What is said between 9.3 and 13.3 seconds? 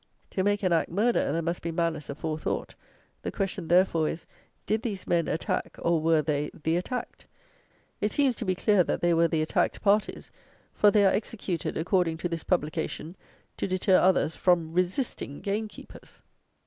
attacked parties: for they are executed, according to this publication,